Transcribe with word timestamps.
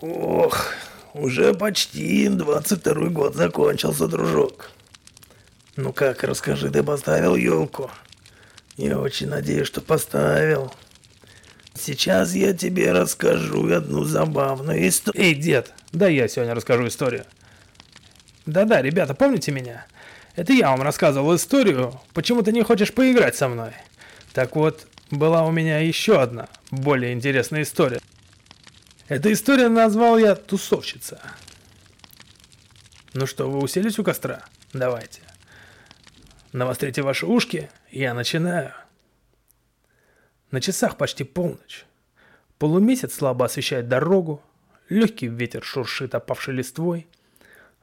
Ох, 0.00 0.72
уже 1.12 1.52
почти 1.52 2.28
22 2.28 3.08
год 3.10 3.34
закончился, 3.34 4.06
дружок. 4.06 4.70
Ну 5.76 5.92
как, 5.92 6.24
расскажи, 6.24 6.70
ты 6.70 6.82
поставил 6.82 7.36
елку? 7.36 7.90
Я 8.76 8.98
очень 8.98 9.28
надеюсь, 9.28 9.66
что 9.66 9.82
поставил. 9.82 10.72
Сейчас 11.74 12.34
я 12.34 12.54
тебе 12.54 12.92
расскажу 12.92 13.70
одну 13.72 14.04
забавную 14.04 14.88
историю. 14.88 15.22
Эй, 15.22 15.34
дед, 15.34 15.72
да 15.92 16.08
я 16.08 16.28
сегодня 16.28 16.54
расскажу 16.54 16.86
историю. 16.86 17.24
Да-да, 18.46 18.80
ребята, 18.80 19.14
помните 19.14 19.52
меня? 19.52 19.86
Это 20.34 20.52
я 20.54 20.70
вам 20.70 20.82
рассказывал 20.82 21.36
историю, 21.36 22.00
почему 22.14 22.42
ты 22.42 22.52
не 22.52 22.62
хочешь 22.62 22.92
поиграть 22.92 23.36
со 23.36 23.48
мной. 23.48 23.72
Так 24.32 24.56
вот, 24.56 24.86
была 25.10 25.44
у 25.44 25.50
меня 25.50 25.78
еще 25.78 26.20
одна, 26.20 26.48
более 26.70 27.12
интересная 27.12 27.62
история. 27.62 28.00
Эту 29.10 29.32
историю 29.32 29.70
назвал 29.70 30.18
я 30.18 30.36
«Тусовщица». 30.36 31.20
Ну 33.12 33.26
что, 33.26 33.50
вы 33.50 33.58
уселись 33.58 33.98
у 33.98 34.04
костра? 34.04 34.44
Давайте. 34.72 35.22
Навострите 36.52 37.02
ваши 37.02 37.26
ушки, 37.26 37.68
я 37.90 38.14
начинаю. 38.14 38.72
На 40.52 40.60
часах 40.60 40.96
почти 40.96 41.24
полночь. 41.24 41.86
Полумесяц 42.58 43.14
слабо 43.14 43.46
освещает 43.46 43.88
дорогу, 43.88 44.44
легкий 44.88 45.26
ветер 45.26 45.64
шуршит 45.64 46.14
опавшей 46.14 46.54
листвой. 46.54 47.08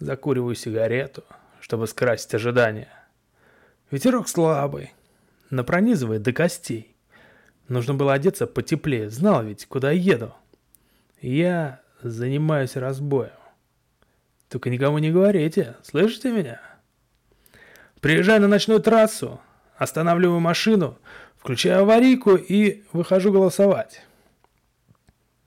Закуриваю 0.00 0.54
сигарету, 0.54 1.24
чтобы 1.58 1.86
скрасить 1.86 2.34
ожидания. 2.34 2.92
Ветерок 3.90 4.28
слабый, 4.28 4.92
но 5.48 5.64
пронизывает 5.64 6.20
до 6.20 6.34
костей. 6.34 6.94
Нужно 7.68 7.94
было 7.94 8.12
одеться 8.12 8.46
потеплее, 8.46 9.08
знал 9.08 9.42
ведь, 9.42 9.64
куда 9.64 9.90
еду. 9.90 10.34
Я 11.24 11.80
занимаюсь 12.02 12.76
разбоем. 12.76 13.32
Только 14.50 14.68
никому 14.68 14.98
не 14.98 15.10
говорите, 15.10 15.74
слышите 15.82 16.30
меня? 16.30 16.60
Приезжаю 18.02 18.42
на 18.42 18.48
ночную 18.48 18.78
трассу, 18.80 19.40
останавливаю 19.78 20.40
машину, 20.40 20.98
включаю 21.38 21.80
аварийку 21.80 22.36
и 22.36 22.84
выхожу 22.92 23.32
голосовать. 23.32 24.04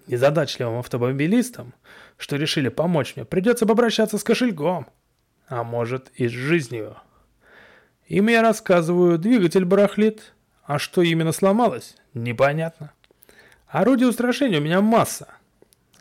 Незадачливым 0.08 0.80
автомобилистам, 0.80 1.76
что 2.18 2.38
решили 2.38 2.70
помочь 2.70 3.16
мне, 3.16 3.24
придется 3.24 3.68
попрощаться 3.68 4.18
с 4.18 4.24
кошельком, 4.24 4.88
а 5.48 5.64
может 5.64 6.10
и 6.16 6.28
с 6.28 6.32
жизнью. 6.32 6.98
Им 8.08 8.30
я 8.30 8.42
рассказываю, 8.42 9.20
двигатель 9.20 9.64
барахлит, 9.64 10.34
а 10.64 10.80
что 10.80 11.04
именно 11.04 11.34
сломалось, 11.34 11.96
непонятно. 12.16 12.94
Орудий 13.68 14.08
устрашения 14.08 14.58
у 14.58 14.64
меня 14.64 14.82
масса. 14.82 15.37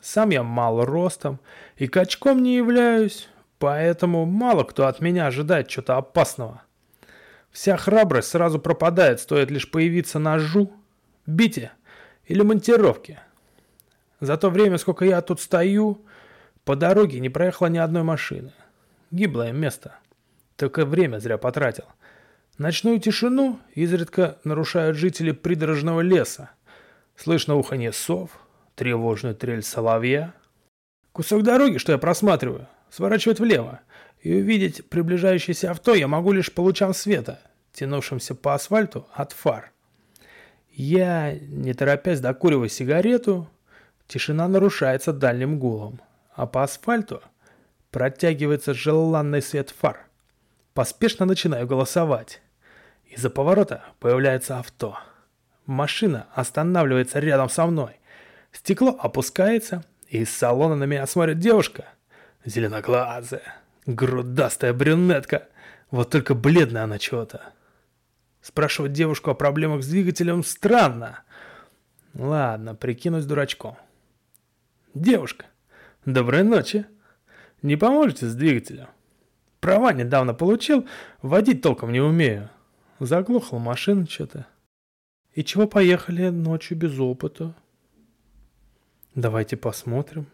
Сам 0.00 0.30
я 0.30 0.42
мал 0.42 0.84
ростом 0.84 1.40
и 1.76 1.86
качком 1.86 2.42
не 2.42 2.56
являюсь, 2.56 3.28
поэтому 3.58 4.24
мало 4.24 4.64
кто 4.64 4.86
от 4.86 5.00
меня 5.00 5.26
ожидает 5.26 5.68
чего-то 5.68 5.96
опасного. 5.96 6.62
Вся 7.50 7.76
храбрость 7.76 8.28
сразу 8.28 8.58
пропадает, 8.58 9.20
стоит 9.20 9.50
лишь 9.50 9.70
появиться 9.70 10.18
ножу, 10.18 10.72
бите 11.26 11.72
или 12.26 12.42
монтировке. 12.42 13.20
За 14.20 14.36
то 14.36 14.50
время, 14.50 14.78
сколько 14.78 15.04
я 15.04 15.20
тут 15.20 15.40
стою, 15.40 16.04
по 16.64 16.76
дороге 16.76 17.20
не 17.20 17.28
проехало 17.28 17.68
ни 17.68 17.78
одной 17.78 18.02
машины. 18.02 18.52
Гиблое 19.10 19.52
место. 19.52 19.96
Только 20.56 20.84
время 20.84 21.18
зря 21.18 21.38
потратил. 21.38 21.84
Ночную 22.58 22.98
тишину 22.98 23.60
изредка 23.74 24.38
нарушают 24.44 24.96
жители 24.96 25.32
придорожного 25.32 26.00
леса. 26.00 26.50
Слышно 27.14 27.56
уханье 27.56 27.92
сов, 27.92 28.30
тревожную 28.76 29.34
трель 29.34 29.62
соловья. 29.62 30.32
Кусок 31.12 31.42
дороги, 31.42 31.78
что 31.78 31.92
я 31.92 31.98
просматриваю, 31.98 32.68
сворачивает 32.90 33.40
влево, 33.40 33.80
и 34.20 34.34
увидеть 34.34 34.88
приближающееся 34.88 35.72
авто 35.72 35.94
я 35.94 36.06
могу 36.06 36.32
лишь 36.32 36.52
по 36.52 36.60
лучам 36.60 36.94
света, 36.94 37.40
тянувшимся 37.72 38.34
по 38.34 38.54
асфальту 38.54 39.08
от 39.12 39.32
фар. 39.32 39.72
Я, 40.70 41.34
не 41.34 41.72
торопясь, 41.72 42.20
докуриваю 42.20 42.68
сигарету, 42.68 43.48
тишина 44.06 44.46
нарушается 44.46 45.12
дальним 45.12 45.58
гулом, 45.58 46.00
а 46.34 46.46
по 46.46 46.62
асфальту 46.62 47.22
протягивается 47.90 48.74
желанный 48.74 49.40
свет 49.40 49.70
фар. 49.70 50.06
Поспешно 50.74 51.24
начинаю 51.24 51.66
голосовать. 51.66 52.42
Из-за 53.06 53.30
поворота 53.30 53.84
появляется 53.98 54.58
авто. 54.58 54.98
Машина 55.64 56.26
останавливается 56.34 57.18
рядом 57.18 57.48
со 57.48 57.64
мной. 57.64 57.98
Стекло 58.52 58.96
опускается, 58.98 59.84
и 60.08 60.18
из 60.18 60.30
салона 60.30 60.76
на 60.76 60.84
меня 60.84 61.06
смотрит 61.06 61.38
девушка. 61.38 61.86
Зеленоглазая, 62.44 63.56
грудастая 63.86 64.72
брюнетка. 64.72 65.48
Вот 65.90 66.10
только 66.10 66.34
бледная 66.34 66.84
она 66.84 66.98
чего-то. 66.98 67.52
Спрашивать 68.40 68.92
девушку 68.92 69.30
о 69.30 69.34
проблемах 69.34 69.82
с 69.82 69.88
двигателем 69.88 70.44
странно. 70.44 71.24
Ладно, 72.14 72.74
прикинусь 72.74 73.24
дурачком. 73.24 73.76
Девушка, 74.94 75.46
доброй 76.04 76.44
ночи. 76.44 76.86
Не 77.62 77.76
поможете 77.76 78.26
с 78.26 78.34
двигателем? 78.34 78.86
Права 79.60 79.92
недавно 79.92 80.32
получил, 80.32 80.86
водить 81.22 81.62
толком 81.62 81.92
не 81.92 82.00
умею. 82.00 82.48
Заглохла 83.00 83.58
машина 83.58 84.06
что-то. 84.08 84.46
И 85.34 85.44
чего 85.44 85.66
поехали 85.66 86.28
ночью 86.28 86.78
без 86.78 86.98
опыта? 86.98 87.54
Давайте 89.16 89.56
посмотрим. 89.56 90.26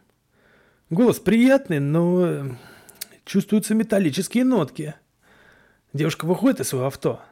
Голос 0.91 1.21
приятный, 1.21 1.79
но 1.79 2.27
э, 2.27 2.51
чувствуются 3.25 3.77
металлические 3.77 4.45
нотки. 4.45 4.97
Девушка 5.93 6.25
выходит 6.25 6.59
из 6.59 6.69
своего 6.71 6.89
авто. 6.89 7.23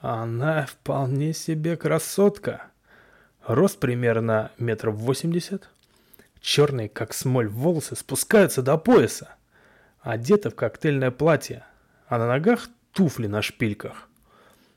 Она 0.00 0.66
вполне 0.66 1.32
себе 1.32 1.76
красотка. 1.76 2.66
Рост 3.44 3.80
примерно 3.80 4.52
метров 4.56 4.94
восемьдесят. 4.94 5.68
Черные, 6.40 6.88
как 6.88 7.12
смоль, 7.12 7.48
волосы 7.48 7.96
спускаются 7.96 8.62
до 8.62 8.78
пояса. 8.78 9.30
Одета 10.02 10.50
в 10.50 10.54
коктейльное 10.54 11.10
платье, 11.10 11.64
а 12.06 12.18
на 12.18 12.28
ногах 12.28 12.68
туфли 12.92 13.26
на 13.26 13.42
шпильках. 13.42 14.08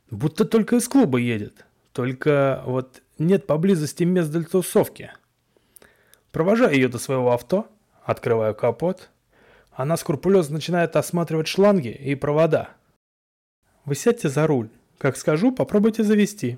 Будто 0.10 0.46
только 0.46 0.78
из 0.78 0.88
клуба 0.88 1.20
едет. 1.20 1.64
Только 1.92 2.64
вот 2.66 3.04
нет 3.20 3.46
поблизости 3.46 4.04
мест 4.04 4.32
для 4.32 4.42
тусовки. 4.42 5.12
Провожаю 6.34 6.74
ее 6.74 6.88
до 6.88 6.98
своего 6.98 7.32
авто, 7.32 7.68
открываю 8.04 8.56
капот. 8.56 9.12
Она 9.72 9.96
скрупулезно 9.98 10.56
начинает 10.56 10.96
осматривать 10.96 11.48
шланги 11.48 11.90
и 11.90 12.16
провода. 12.16 12.72
Вы 13.86 13.94
сядьте 13.94 14.30
за 14.30 14.48
руль. 14.48 14.70
Как 14.98 15.16
скажу, 15.16 15.52
попробуйте 15.52 16.04
завести. 16.04 16.58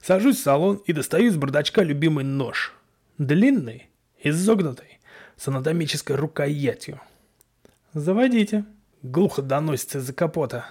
Сажусь 0.00 0.36
в 0.36 0.42
салон 0.42 0.76
и 0.86 0.92
достаю 0.92 1.26
из 1.26 1.36
бардачка 1.36 1.82
любимый 1.82 2.24
нож. 2.24 2.72
Длинный, 3.18 3.88
изогнутый, 4.22 5.00
с 5.36 5.48
анатомической 5.48 6.14
рукоятью. 6.14 7.00
Заводите. 7.94 8.64
Глухо 9.02 9.42
доносится 9.42 9.98
из-за 9.98 10.12
капота. 10.12 10.66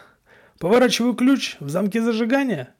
Поворачиваю 0.59 1.13
ключ 1.13 1.57
в 1.59 1.69
замке 1.69 2.01
зажигания. 2.01 2.73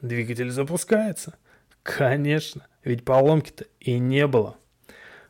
Двигатель 0.00 0.50
запускается. 0.50 1.36
Конечно, 1.82 2.66
ведь 2.84 3.04
поломки-то 3.04 3.66
и 3.80 3.98
не 3.98 4.26
было. 4.26 4.56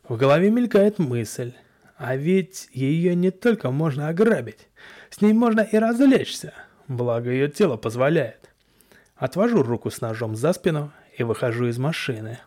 В 0.03 0.17
голове 0.17 0.49
мелькает 0.49 0.99
мысль. 0.99 1.53
А 1.99 2.15
ведь 2.15 2.69
ее 2.71 3.13
не 3.13 3.29
только 3.29 3.71
можно 3.71 4.07
ограбить, 4.07 4.69
с 5.09 5.19
ней 5.19 5.33
можно 5.33 5.59
и 5.59 5.77
развлечься, 5.77 6.53
благо 6.87 7.29
ее 7.29 7.49
тело 7.49 7.75
позволяет. 7.75 8.49
Отвожу 9.15 9.63
руку 9.63 9.91
с 9.91 9.99
ножом 9.99 10.33
за 10.37 10.53
спину 10.53 10.93
и 11.17 11.23
выхожу 11.23 11.67
из 11.67 11.77
машины. 11.77 12.39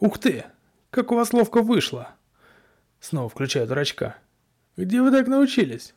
«Ух 0.00 0.18
ты! 0.18 0.44
Как 0.88 1.12
у 1.12 1.16
вас 1.16 1.34
ловко 1.34 1.60
вышло!» 1.60 2.14
Снова 2.98 3.28
включаю 3.28 3.66
дурачка. 3.66 4.16
«Где 4.78 5.02
вы 5.02 5.10
так 5.10 5.26
научились?» 5.26 5.94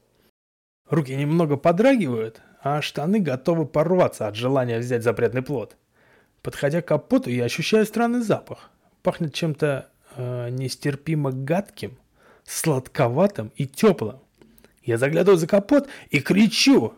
Руки 0.90 1.16
немного 1.16 1.56
подрагивают, 1.56 2.42
а 2.62 2.82
штаны 2.82 3.20
готовы 3.20 3.66
порваться 3.66 4.28
от 4.28 4.36
желания 4.36 4.80
взять 4.80 5.04
запретный 5.04 5.42
плод. 5.42 5.76
Подходя 6.42 6.82
к 6.82 6.88
капоту, 6.88 7.30
я 7.30 7.46
ощущаю 7.46 7.86
странный 7.86 8.22
запах. 8.22 8.70
Пахнет 9.04 9.34
чем-то 9.34 9.90
э, 10.16 10.50
нестерпимо 10.50 11.32
гадким, 11.32 11.98
сладковатым 12.46 13.52
и 13.56 13.66
теплым. 13.66 14.20
Я 14.84 14.98
заглядываю 14.98 15.38
за 15.38 15.48
капот 15.48 15.88
и 16.10 16.20
кричу. 16.20 16.94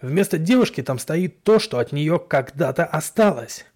Вместо 0.00 0.38
девушки 0.38 0.82
там 0.82 0.98
стоит 0.98 1.42
то, 1.42 1.58
что 1.58 1.78
от 1.78 1.92
нее 1.92 2.18
когда-то 2.18 2.84
осталось. 2.84 3.66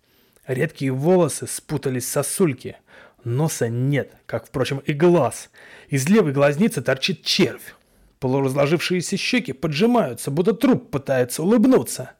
Редкие 0.47 0.93
волосы 0.93 1.47
спутались 1.47 2.09
сосульки. 2.09 2.77
Носа 3.25 3.69
нет, 3.69 4.13
как, 4.27 4.47
впрочем, 4.47 4.79
и 4.79 4.93
глаз. 4.93 5.51
Из 5.89 6.09
левой 6.09 6.33
глазницы 6.33 6.81
торчит 6.81 7.25
червь. 7.25 7.75
Полуразложившиеся 8.19 9.17
щеки 9.17 9.53
поджимаются, 9.53 10.31
будто 10.31 10.53
труп 10.53 10.91
пытается 10.91 11.43
улыбнуться. 11.43 12.13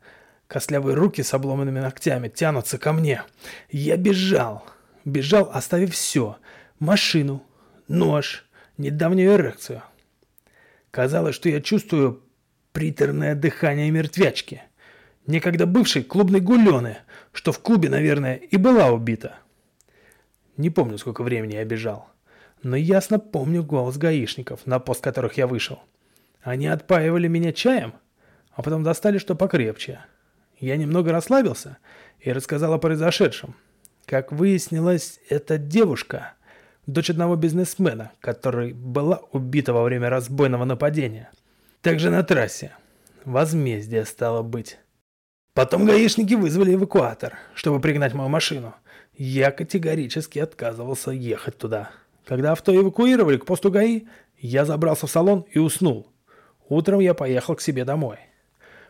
Костлявые 0.47 0.95
руки 0.95 1.23
с 1.23 1.35
обломанными 1.35 1.81
ногтями 1.81 2.29
тянутся 2.29 2.79
ко 2.79 2.93
мне. 2.93 3.23
Я 3.71 3.97
бежал. 3.97 4.65
Бежал, 5.05 5.51
оставив 5.53 5.93
все. 5.93 6.37
Машину, 6.79 7.43
нож, 7.89 8.47
недавнюю 8.79 9.35
эрекцию. 9.35 9.83
Казалось, 10.91 11.35
что 11.35 11.49
я 11.49 11.61
чувствую 11.61 12.23
приторное 12.73 13.35
дыхание 13.35 13.91
мертвячки. 13.91 14.63
Некогда 15.27 15.67
бывшей 15.67 16.05
клубной 16.05 16.41
гулены, 16.41 16.99
что 17.33 17.53
в 17.53 17.59
клубе, 17.59 17.91
наверное, 17.91 18.37
и 18.37 18.57
была 18.57 18.91
убита. 18.91 19.39
Не 20.57 20.71
помню, 20.71 20.97
сколько 20.97 21.23
времени 21.23 21.55
я 21.55 21.65
бежал. 21.65 22.09
Но 22.63 22.77
ясно 22.77 23.19
помню 23.19 23.63
голос 23.63 23.97
гаишников, 23.97 24.67
на 24.67 24.79
пост 24.79 25.03
которых 25.03 25.35
я 25.35 25.47
вышел. 25.47 25.81
Они 26.43 26.67
отпаивали 26.67 27.29
меня 27.29 27.53
чаем, 27.53 27.95
а 28.53 28.63
потом 28.63 28.83
достали 28.83 29.19
что 29.19 29.35
покрепче. 29.35 30.01
Я 30.59 30.77
немного 30.77 31.13
расслабился 31.13 31.79
и 32.21 32.33
рассказал 32.33 32.73
о 32.73 32.79
произошедшем. 32.79 33.55
Как 34.07 34.33
выяснилось, 34.33 35.21
эта 35.29 35.59
девушка– 35.59 36.35
дочь 36.89 37.11
одного 37.11 37.37
бизнесмена, 37.37 38.13
который 38.21 38.73
была 38.73 39.21
убита 39.31 39.73
во 39.73 39.85
время 39.85 40.09
разбойного 40.09 40.65
нападения. 40.65 41.31
Также 41.83 42.11
на 42.11 42.25
трассе. 42.25 42.73
Возмездие 43.25 44.05
стало 44.05 44.43
быть. 44.43 44.79
Потом 45.53 45.85
гаишники 45.85 46.35
вызвали 46.35 46.75
эвакуатор, 46.75 47.35
чтобы 47.55 47.81
пригнать 47.81 48.15
мою 48.15 48.29
машину. 48.29 48.75
Я 49.17 49.51
категорически 49.51 50.39
отказывался 50.39 51.11
ехать 51.11 51.59
туда. 51.59 51.91
Когда 52.29 52.53
авто 52.53 52.77
эвакуировали 52.77 53.39
к 53.39 53.47
посту 53.47 53.71
ГАИ, 53.71 54.03
я 54.37 54.67
забрался 54.67 55.07
в 55.07 55.11
салон 55.11 55.47
и 55.51 55.59
уснул. 55.59 56.13
Утром 56.69 57.01
я 57.01 57.15
поехал 57.15 57.57
к 57.57 57.63
себе 57.63 57.87
домой. 57.87 58.19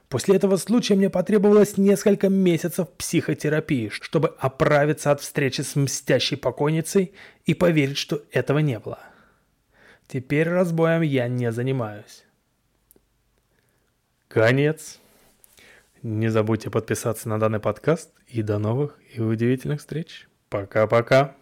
После 0.08 0.34
этого 0.34 0.56
случая 0.56 0.96
мне 0.96 1.08
потребовалось 1.08 1.76
несколько 1.76 2.28
месяцев 2.28 2.88
психотерапии, 2.98 3.90
чтобы 3.90 4.34
оправиться 4.40 5.12
от 5.12 5.20
встречи 5.20 5.60
с 5.60 5.76
мстящей 5.76 6.36
покойницей 6.36 7.14
и 7.44 7.54
поверить, 7.54 7.96
что 7.96 8.22
этого 8.32 8.58
не 8.58 8.80
было. 8.80 8.98
Теперь 10.08 10.48
разбоем 10.48 11.02
я 11.02 11.28
не 11.28 11.52
занимаюсь. 11.52 12.24
Конец. 14.26 14.98
Не 16.02 16.28
забудьте 16.28 16.70
подписаться 16.70 17.28
на 17.28 17.38
данный 17.38 17.60
подкаст 17.60 18.10
и 18.26 18.42
до 18.42 18.58
новых 18.58 18.98
и 19.14 19.20
удивительных 19.20 19.78
встреч. 19.78 20.26
Пока-пока. 20.48 21.36